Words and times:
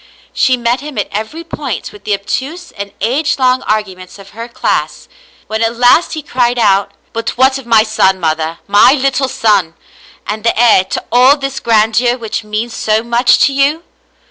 She 0.33 0.57
met 0.57 0.79
him 0.81 0.97
at 0.97 1.09
every 1.11 1.43
point 1.43 1.93
with 1.93 2.05
the 2.05 2.15
obtuse 2.15 2.71
and 2.71 2.91
age 3.01 3.37
long 3.37 3.61
arguments 3.61 4.17
of 4.17 4.31
her 4.31 4.47
class. 4.47 5.07
When 5.45 5.61
at 5.61 5.75
last 5.75 6.13
he 6.13 6.23
cried 6.23 6.57
out," 6.57 6.93
But 7.13 7.37
what 7.37 7.59
of 7.59 7.67
my 7.67 7.83
son, 7.83 8.19
mother, 8.19 8.57
my 8.65 8.93
little 8.93 9.27
son, 9.29 9.75
and 10.25 10.43
the 10.43 10.59
heir 10.59 10.85
to 10.85 11.03
all 11.11 11.37
this 11.37 11.59
grandeur 11.59 12.17
which 12.17 12.43
means 12.43 12.73
so 12.75 13.03
much 13.03 13.37
to 13.45 13.53
you 13.53 13.83